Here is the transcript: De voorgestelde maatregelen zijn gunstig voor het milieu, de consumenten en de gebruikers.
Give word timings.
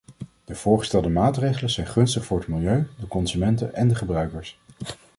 De 0.45 0.55
voorgestelde 0.55 1.09
maatregelen 1.09 1.69
zijn 1.69 1.87
gunstig 1.87 2.25
voor 2.25 2.37
het 2.39 2.47
milieu, 2.47 2.87
de 2.99 3.07
consumenten 3.07 3.73
en 3.75 3.87
de 3.87 3.95
gebruikers. 3.95 4.57